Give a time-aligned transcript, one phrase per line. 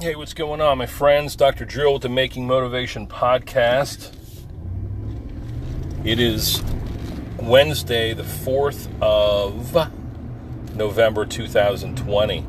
[0.00, 1.36] Hey, what's going on, my friends?
[1.36, 1.66] Dr.
[1.66, 4.10] Drill with the Making Motivation podcast.
[6.06, 6.62] It is
[7.38, 12.46] Wednesday, the 4th of November 2020.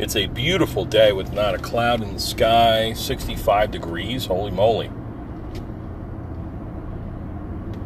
[0.00, 4.26] It's a beautiful day with not a cloud in the sky, 65 degrees.
[4.26, 4.90] Holy moly.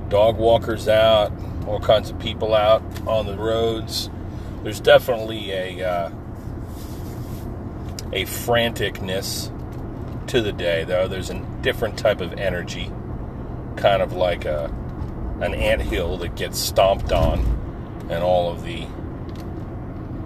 [0.09, 1.30] Dog walkers out,
[1.66, 4.09] all kinds of people out on the roads.
[4.62, 5.86] There's definitely a.
[5.86, 6.11] Uh,
[8.12, 9.51] a franticness
[10.29, 11.09] to the day, though.
[11.09, 12.91] There's a different type of energy,
[13.77, 14.71] kind of like a
[15.41, 17.41] an ant hill that gets stomped on,
[18.11, 18.87] and all of the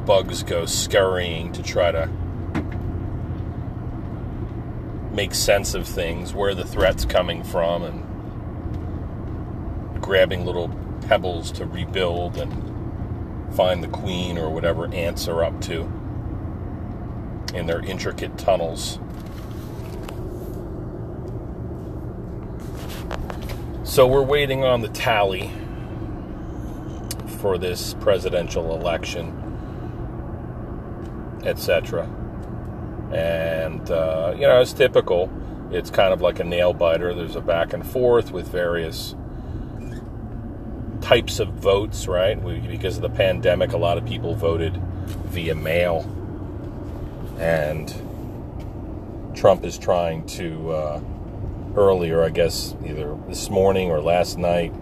[0.04, 2.08] bugs go scurrying to try to
[5.12, 8.02] make sense of things, where the threat's coming from, and
[10.02, 10.68] grabbing little
[11.08, 12.52] pebbles to rebuild and
[13.54, 15.90] find the queen or whatever ants are up to
[17.56, 18.98] in their intricate tunnels.
[23.84, 25.50] So we're waiting on the tally
[27.38, 29.32] for this presidential election,
[31.44, 32.04] etc.
[33.12, 35.30] And, uh, you know, it's typical.
[35.70, 37.14] It's kind of like a nail biter.
[37.14, 39.14] There's a back and forth with various
[41.00, 42.40] types of votes, right?
[42.42, 44.76] We, because of the pandemic, a lot of people voted
[45.26, 46.02] via mail
[47.38, 47.94] and
[49.34, 51.00] Trump is trying to uh,
[51.76, 54.72] earlier, I guess, either this morning or last night,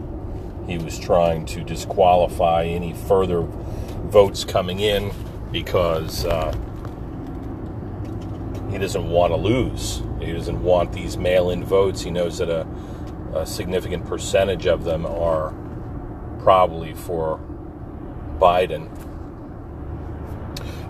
[0.66, 5.12] he was trying to disqualify any further votes coming in
[5.50, 6.52] because uh,
[8.70, 10.02] he doesn't want to lose.
[10.20, 12.02] He doesn't want these mail-in votes.
[12.02, 12.66] He knows that a,
[13.34, 15.52] a significant percentage of them are
[16.38, 17.40] probably for
[18.38, 18.88] Biden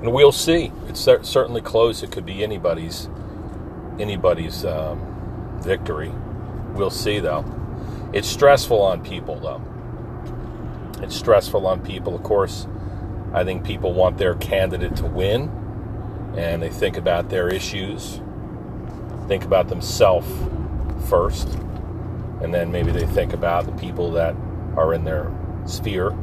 [0.04, 0.70] and we'll see.
[0.86, 2.02] It's certainly close.
[2.02, 3.08] It could be anybody's
[3.98, 5.00] anybody's um,
[5.62, 6.12] victory.
[6.74, 7.42] We'll see, though.
[8.12, 9.62] It's stressful on people, though.
[11.02, 12.14] It's stressful on people.
[12.14, 12.66] Of course,
[13.32, 15.48] I think people want their candidate to win,
[16.36, 18.20] and they think about their issues,
[19.26, 20.28] think about themselves
[21.08, 21.48] first,
[22.42, 24.36] and then maybe they think about the people that
[24.76, 25.32] are in their
[25.64, 26.14] sphere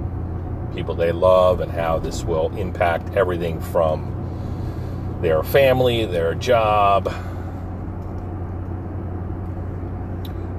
[0.73, 7.05] people they love, and how this will impact everything from their family, their job.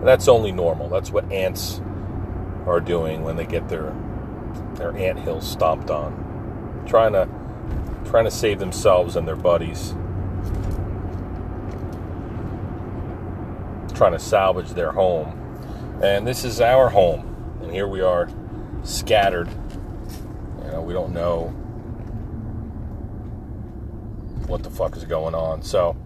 [0.03, 0.89] That's only normal.
[0.89, 1.81] That's what ants
[2.67, 3.95] are doing when they get their
[4.75, 7.29] their ant hills stomped on, trying to
[8.05, 9.95] trying to save themselves and their buddies,
[13.95, 15.39] trying to salvage their home.
[16.03, 18.29] And this is our home, and here we are,
[18.83, 19.49] scattered
[20.83, 21.49] know, we don't know
[24.47, 25.63] what the fuck is going on.
[25.63, 25.97] So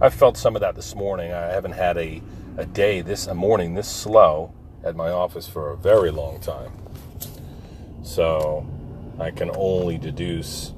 [0.00, 1.32] I felt some of that this morning.
[1.32, 2.22] I haven't had a,
[2.56, 4.52] a day this a morning this slow
[4.84, 6.72] at my office for a very long time.
[8.02, 8.66] So
[9.18, 10.72] I can only deduce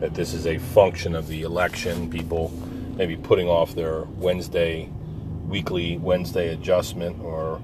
[0.00, 2.10] that this is a function of the election.
[2.10, 2.50] People
[2.96, 4.90] maybe putting off their Wednesday,
[5.46, 7.60] weekly Wednesday adjustment or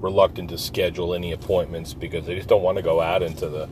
[0.00, 3.68] reluctant to schedule any appointments because they just don't want to go out into the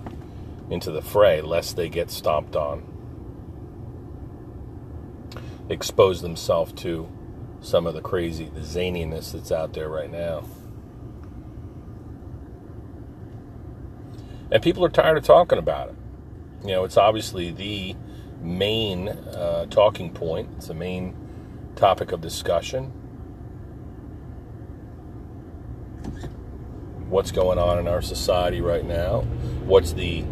[0.71, 2.87] into the fray lest they get stomped on.
[5.69, 7.09] Expose themselves to
[7.61, 10.45] some of the crazy, the zaniness that's out there right now.
[14.51, 15.95] And people are tired of talking about it.
[16.63, 17.97] You know, it's obviously the
[18.41, 21.15] main uh, talking point, it's the main
[21.77, 22.87] topic of discussion.
[27.09, 29.23] What's going on in our society right now?
[29.65, 30.25] What's the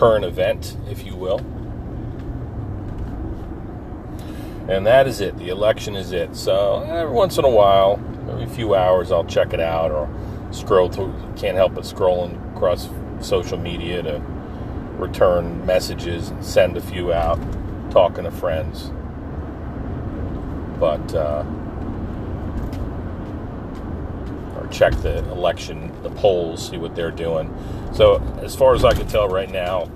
[0.00, 1.40] current event, if you will.
[4.66, 5.36] And that is it.
[5.36, 6.34] The election is it.
[6.34, 10.08] So every once in a while, every few hours, I'll check it out or
[10.52, 11.12] scroll through.
[11.36, 12.88] Can't help but scrolling across
[13.20, 14.22] social media to
[14.96, 17.38] return messages and send a few out,
[17.90, 18.90] talking to friends.
[20.78, 21.44] But uh,
[24.70, 27.54] check the election, the polls, see what they're doing.
[27.94, 29.90] So, as far as I can tell right now,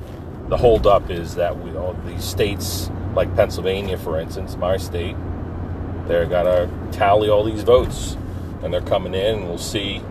[0.49, 5.17] the holdup is that we all these states, like Pennsylvania, for instance, my state,
[6.07, 8.17] they're gonna tally all these votes,
[8.63, 10.03] and they're coming in, and we'll see,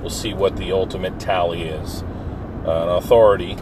[0.00, 2.02] we'll see what the ultimate tally is.
[2.64, 3.56] Uh, an authority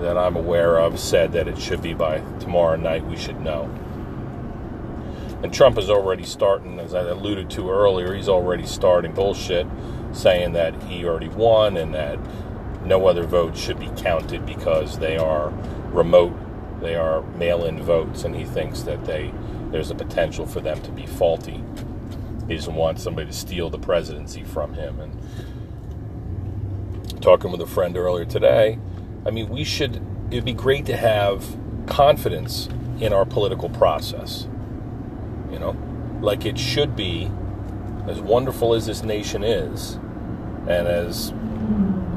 [0.00, 3.06] that I'm aware of said that it should be by tomorrow night.
[3.06, 3.70] We should know.
[5.42, 9.66] And Trump is already starting, as I alluded to earlier, he's already starting bullshit,
[10.12, 12.18] saying that he already won and that
[12.84, 15.50] no other votes should be counted because they are
[15.92, 16.34] remote
[16.80, 19.32] they are mail-in votes, and he thinks that they
[19.70, 21.62] there's a potential for them to be faulty.
[22.48, 24.98] He doesn't want somebody to steal the presidency from him.
[24.98, 25.16] And
[27.22, 28.80] talking with a friend earlier today,
[29.24, 30.02] I mean, we should.
[30.30, 31.56] It'd be great to have
[31.86, 32.68] confidence
[33.00, 34.48] in our political process.
[35.52, 35.76] You know,
[36.20, 37.30] like it should be,
[38.06, 39.94] as wonderful as this nation is,
[40.66, 41.32] and as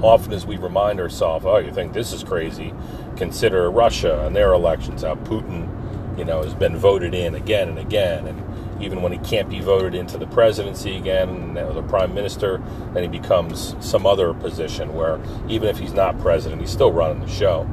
[0.02, 2.74] often as we remind ourselves, oh, you think this is crazy,
[3.16, 5.70] consider Russia and their elections, how Putin,
[6.18, 8.28] you know, has been voted in again and again.
[8.28, 12.62] And even when he can't be voted into the presidency again, the prime minister,
[12.94, 17.22] then he becomes some other position where even if he's not president, he's still running
[17.22, 17.68] the show.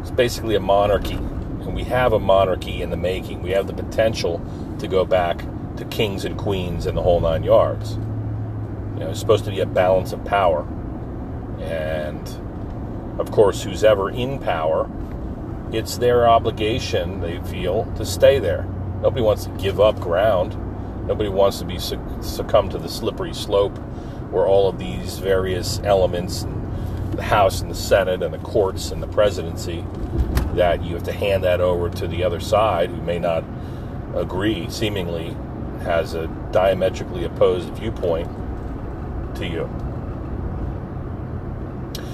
[0.00, 1.18] It's basically a monarchy.
[1.66, 3.42] And we have a monarchy in the making.
[3.42, 4.40] We have the potential
[4.78, 5.44] to go back
[5.76, 7.96] to kings and queens and the whole nine yards.
[8.94, 10.66] You know, it's supposed to be a balance of power.
[11.60, 14.88] And of course, who's ever in power,
[15.72, 18.66] it's their obligation, they feel, to stay there.
[19.02, 20.56] Nobody wants to give up ground.
[21.06, 23.76] Nobody wants to be succumb to the slippery slope
[24.30, 26.46] where all of these various elements,
[27.12, 29.84] the House and the Senate and the courts and the presidency,
[30.56, 33.44] that you have to hand that over to the other side who may not
[34.14, 35.36] agree, seemingly
[35.82, 38.28] has a diametrically opposed viewpoint
[39.36, 39.70] to you.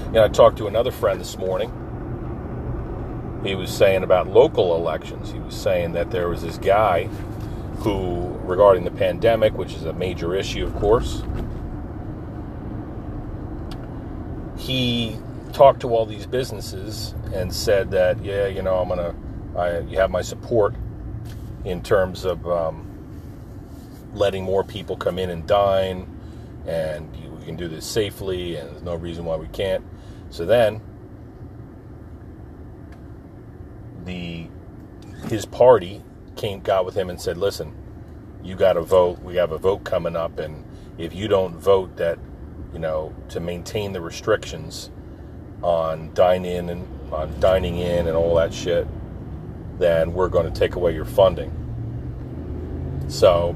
[0.06, 1.70] You know, I talked to another friend this morning.
[3.44, 5.32] He was saying about local elections.
[5.32, 7.04] He was saying that there was this guy
[7.78, 11.22] who, regarding the pandemic, which is a major issue, of course,
[14.56, 15.16] he
[15.52, 19.14] talked to all these businesses and said that, yeah, you know, I'm gonna,
[19.56, 20.74] I, you have my support
[21.64, 22.88] in terms of um,
[24.14, 26.08] letting more people come in and dine
[26.66, 29.84] and you, we can do this safely, and there's no reason why we can't.
[30.30, 30.80] So then,
[34.04, 34.48] the
[35.28, 36.02] his party
[36.36, 37.74] came got with him and said, "Listen,
[38.42, 39.20] you got to vote.
[39.22, 40.64] We have a vote coming up, and
[40.98, 42.18] if you don't vote that,
[42.72, 44.90] you know, to maintain the restrictions
[45.62, 48.86] on dine in and on dining in and all that shit,
[49.78, 51.52] then we're going to take away your funding."
[53.08, 53.54] So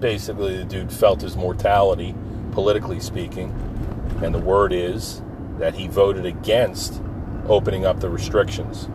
[0.00, 2.14] basically, the dude felt his mortality
[2.52, 3.52] politically speaking.
[4.22, 5.22] And the word is
[5.58, 7.00] that he voted against
[7.48, 8.88] opening up the restrictions.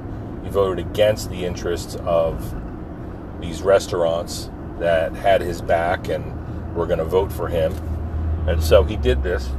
[0.44, 2.56] He voted against the interests of
[3.40, 4.50] these restaurants
[4.80, 7.74] that had his back and were going to vote for him.
[8.48, 9.50] And so he did this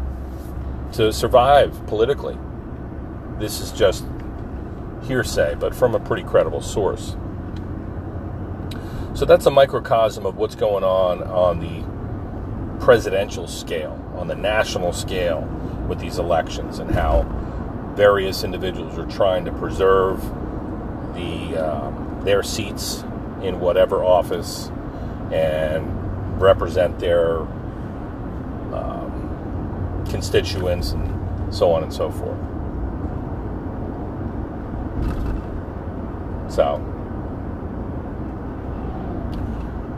[0.93, 2.37] to survive politically.
[3.39, 4.05] This is just
[5.05, 7.17] hearsay, but from a pretty credible source.
[9.15, 14.93] So that's a microcosm of what's going on on the presidential scale, on the national
[14.93, 15.43] scale
[15.89, 17.23] with these elections, and how
[17.95, 20.21] various individuals are trying to preserve
[21.15, 23.05] the um, their seats
[23.43, 24.71] in whatever office
[25.31, 27.41] and represent their
[28.73, 32.54] um, constituents and so on and so forth.
[36.55, 36.81] So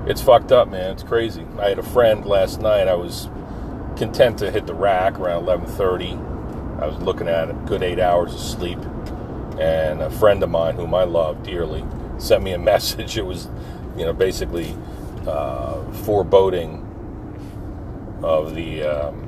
[0.06, 0.92] it's fucked up, man.
[0.92, 1.44] It's crazy.
[1.58, 2.88] I had a friend last night.
[2.88, 3.28] I was
[3.98, 6.18] content to hit the rack around 11:30.
[6.80, 8.78] I was looking at a good eight hours of sleep,
[9.58, 11.84] and a friend of mine, whom I love dearly,
[12.16, 13.18] sent me a message.
[13.18, 13.48] It was,
[13.94, 14.74] you know, basically
[15.26, 16.82] uh, foreboding
[18.22, 19.24] of the um,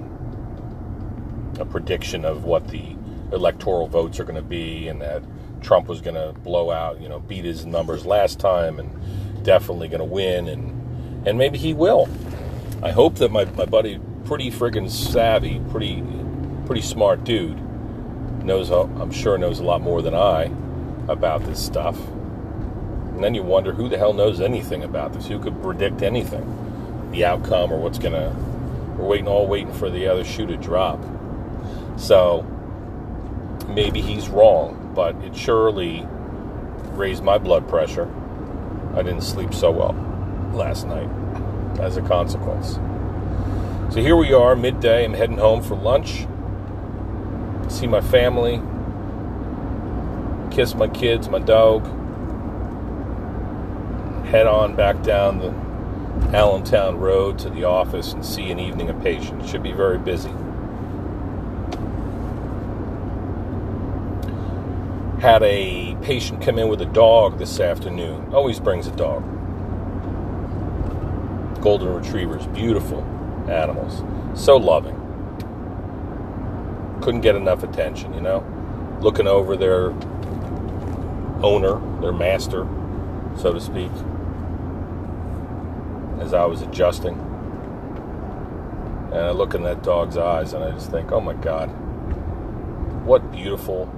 [1.61, 2.97] a prediction of what the
[3.33, 5.23] electoral votes are going to be, and that
[5.63, 9.89] Trump was going to blow out, you know, beat his numbers last time, and definitely
[9.89, 12.09] going to win, and and maybe he will.
[12.83, 16.03] I hope that my, my buddy, pretty friggin' savvy, pretty
[16.67, 17.59] pretty smart dude,
[18.45, 18.71] knows.
[18.71, 20.51] I'm sure knows a lot more than I
[21.09, 21.99] about this stuff.
[21.99, 25.27] And then you wonder who the hell knows anything about this?
[25.27, 28.33] Who could predict anything, the outcome or what's gonna?
[28.97, 31.05] We're waiting, all waiting for the other shoe to drop.
[31.97, 32.47] So
[33.69, 36.05] maybe he's wrong, but it surely
[36.97, 38.13] raised my blood pressure
[38.95, 39.95] I didn't sleep so well
[40.53, 41.09] last night
[41.79, 42.81] as a consequence.
[43.95, 45.05] So here we are, midday.
[45.05, 46.27] I'm heading home for lunch.
[47.71, 48.61] See my family.
[50.51, 51.85] Kiss my kids, my dog.
[54.27, 59.01] Head on back down the Allentown Road to the office and see an evening of
[59.01, 59.49] patients.
[59.49, 60.33] Should be very busy.
[65.21, 68.33] Had a patient come in with a dog this afternoon.
[68.33, 69.25] Always brings a dog.
[71.61, 73.03] Golden retrievers, beautiful
[73.51, 74.05] animals.
[74.41, 74.95] So loving.
[77.03, 78.45] Couldn't get enough attention, you know?
[79.01, 79.91] Looking over their
[81.43, 82.65] owner, their master,
[83.37, 83.91] so to speak,
[86.21, 87.15] as I was adjusting.
[89.13, 91.67] And I look in that dog's eyes and I just think, oh my God,
[93.05, 93.93] what beautiful,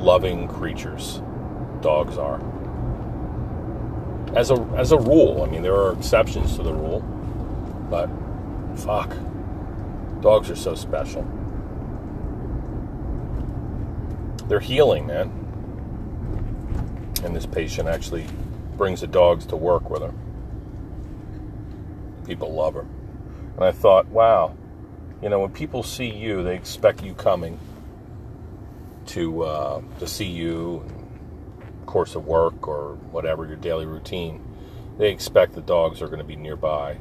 [0.00, 1.20] loving creatures
[1.82, 2.40] dogs are.
[4.36, 7.00] As a, as a rule, I mean, there are exceptions to the rule,
[7.90, 8.08] but
[8.76, 9.14] fuck,
[10.20, 11.22] dogs are so special.
[14.46, 15.30] They're healing, man.
[17.24, 18.26] And this patient actually
[18.76, 20.14] brings the dogs to work with her.
[22.26, 22.86] People love her.
[23.56, 24.56] And I thought, wow,
[25.22, 27.58] you know, when people see you, they expect you coming
[29.06, 30.84] to uh, to see you,
[31.86, 34.40] course of work or whatever your daily routine.
[34.98, 36.98] They expect the dogs are going to be nearby,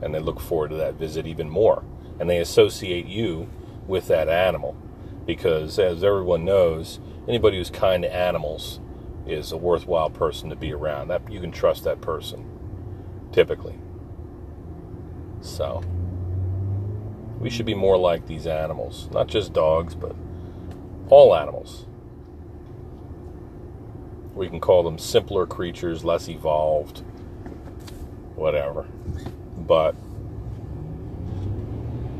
[0.00, 1.84] and they look forward to that visit even more.
[2.18, 3.48] And they associate you
[3.86, 4.76] with that animal,
[5.26, 8.80] because as everyone knows, anybody who's kind to animals
[9.26, 11.08] is a worthwhile person to be around.
[11.08, 12.44] That you can trust that person,
[13.32, 13.78] typically.
[15.40, 15.82] So
[17.38, 20.14] we should be more like these animals, not just dogs, but
[21.08, 21.86] all animals.
[24.34, 27.00] We can call them simpler creatures, less evolved,
[28.34, 28.86] whatever.
[29.58, 29.94] But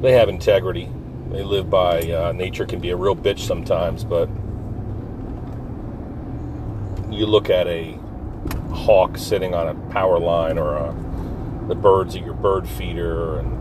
[0.02, 0.90] they have integrity.
[1.30, 4.28] They live by uh, nature can be a real bitch sometimes, but
[7.10, 7.98] you look at a
[8.72, 10.94] hawk sitting on a power line or a,
[11.68, 13.58] the birds at your bird feeder and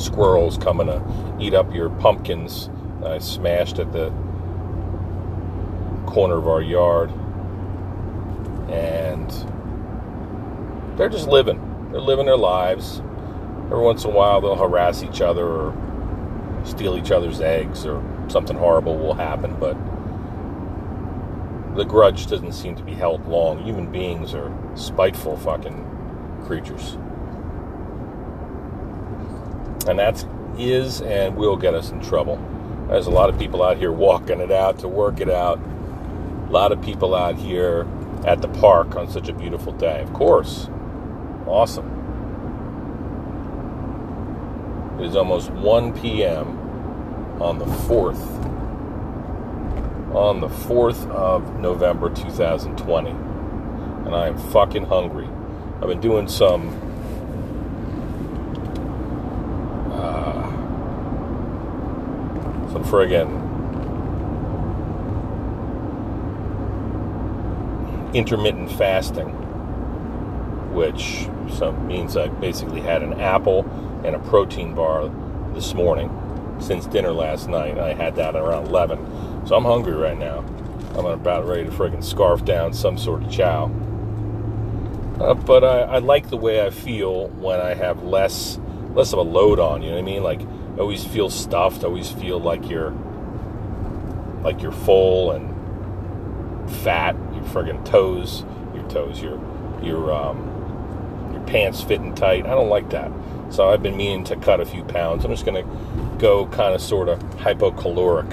[0.00, 2.70] squirrels coming to eat up your pumpkins
[3.04, 4.10] I smashed at the
[6.06, 7.10] corner of our yard.
[8.70, 9.30] And
[10.96, 11.90] they're just living.
[11.90, 13.00] They're living their lives.
[13.66, 18.02] Every once in a while, they'll harass each other or steal each other's eggs or
[18.28, 19.76] something horrible will happen, but
[21.76, 23.58] the grudge doesn't seem to be held long.
[23.64, 26.94] Human beings are spiteful fucking creatures.
[29.88, 30.24] And that
[30.58, 32.36] is and will get us in trouble.
[32.92, 35.58] There's a lot of people out here walking it out to work it out.
[35.58, 37.86] A lot of people out here
[38.26, 40.02] at the park on such a beautiful day.
[40.02, 40.68] Of course.
[41.46, 41.88] Awesome.
[45.00, 47.40] It is almost 1 p.m.
[47.40, 48.42] on the 4th
[50.14, 53.10] on the 4th of November 2020.
[53.10, 55.28] And I am fucking hungry.
[55.80, 56.68] I've been doing some
[59.90, 60.50] uh,
[62.72, 63.40] some friggin'
[68.12, 69.30] intermittent fasting,
[70.74, 71.26] which
[71.86, 73.64] means I basically had an apple
[74.04, 75.08] and a protein bar
[75.54, 76.10] this morning
[76.60, 77.78] since dinner last night.
[77.78, 79.46] I had that around 11.
[79.46, 80.40] So I'm hungry right now.
[80.94, 83.70] I'm about ready to friggin' scarf down some sort of chow.
[85.18, 88.58] Uh, but I, I, like the way I feel when I have less
[88.94, 89.82] less of a load on.
[89.82, 90.22] You know what I mean?
[90.22, 90.40] Like
[90.78, 91.84] always feel stuffed.
[91.84, 92.92] Always feel like you're
[94.42, 97.14] like you're full and fat.
[97.34, 99.40] Your friggin' toes, your toes, your
[99.82, 102.46] your um, your pants fitting tight.
[102.46, 103.10] I don't like that.
[103.50, 105.24] So I've been meaning to cut a few pounds.
[105.24, 108.32] I'm just to go kind of sort of hypocaloric.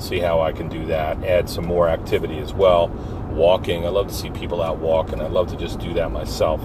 [0.00, 1.22] See how I can do that.
[1.24, 2.88] Add some more activity as well.
[3.30, 3.84] Walking.
[3.84, 5.20] I love to see people out walking.
[5.20, 6.62] I love to just do that myself.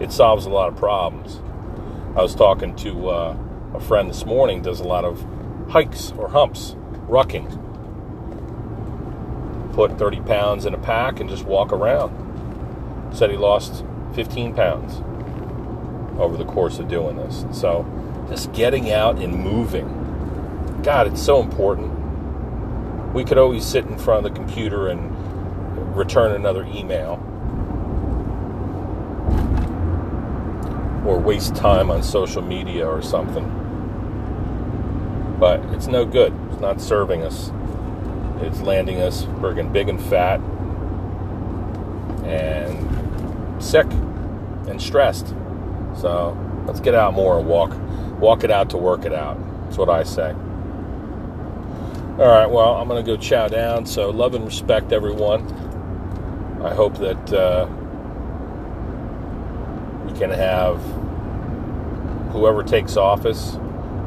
[0.00, 1.40] It solves a lot of problems.
[2.16, 3.36] I was talking to uh,
[3.74, 5.24] a friend this morning, does a lot of
[5.70, 6.76] hikes or humps,
[7.08, 7.62] rucking.
[9.74, 13.14] Put 30 pounds in a pack and just walk around.
[13.14, 15.02] Said he lost 15 pounds
[16.18, 17.44] over the course of doing this.
[17.52, 17.84] So
[18.28, 20.80] just getting out and moving.
[20.82, 21.92] God, it's so important.
[23.12, 27.22] We could always sit in front of the computer and return another email
[31.06, 33.44] or waste time on social media or something.
[35.38, 36.34] But it's no good.
[36.50, 37.52] It's not serving us.
[38.40, 40.40] It's landing us friggin' big and fat
[42.26, 43.86] and sick
[44.66, 45.28] and stressed.
[45.96, 46.36] So
[46.66, 47.74] let's get out more and walk,
[48.18, 49.38] walk it out to work it out.
[49.64, 50.34] That's what I say.
[52.18, 53.84] All right, well, I'm going to go chow down.
[53.86, 55.42] So love and respect, everyone.
[56.62, 57.66] I hope that uh,
[60.18, 60.80] can have
[62.32, 63.58] whoever takes office.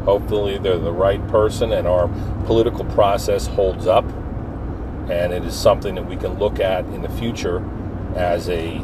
[0.06, 2.08] Hopefully, they're the right person, and our
[2.46, 4.06] political process holds up.
[5.10, 7.66] And it is something that we can look at in the future
[8.16, 8.80] as a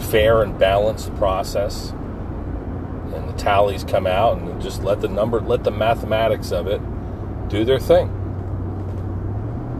[0.00, 1.92] fair and balanced process
[3.14, 6.80] and the tallies come out and just let the number let the mathematics of it
[7.48, 8.10] do their thing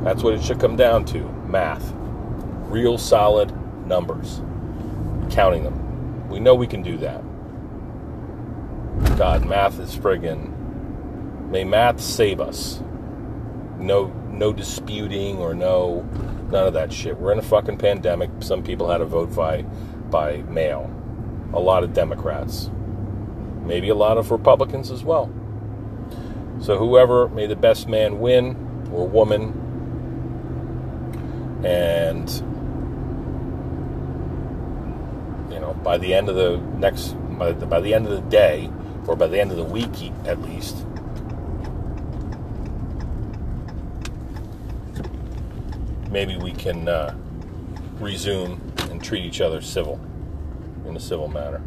[0.04, 1.92] That's what it should come down to math.
[2.70, 3.52] Real solid
[3.86, 4.42] numbers.
[5.30, 5.81] Counting them.
[6.32, 7.22] We know we can do that.
[9.18, 10.50] God, math is friggin'
[11.50, 12.82] May math save us.
[13.78, 16.08] No, no disputing or no,
[16.50, 17.18] none of that shit.
[17.18, 18.30] We're in a fucking pandemic.
[18.40, 19.60] Some people had to vote by,
[20.08, 20.90] by mail.
[21.52, 22.70] A lot of Democrats,
[23.60, 25.30] maybe a lot of Republicans as well.
[26.60, 29.52] So whoever may the best man win or woman,
[31.62, 32.30] and
[35.72, 38.70] by the end of the next by the, by the end of the day
[39.06, 40.84] or by the end of the week at least
[46.12, 47.14] maybe we can uh,
[47.98, 48.60] resume
[48.90, 49.98] and treat each other civil
[50.86, 51.62] in a civil manner.